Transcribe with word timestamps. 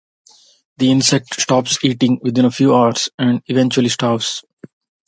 The 0.77 0.89
insect 0.89 1.39
stops 1.39 1.77
eating 1.83 2.17
within 2.23 2.43
a 2.45 2.49
few 2.49 2.75
hours 2.75 3.07
and 3.19 3.43
eventually 3.45 3.89
starves. 3.89 4.43